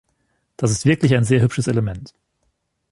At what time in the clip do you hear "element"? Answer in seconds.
1.67-2.15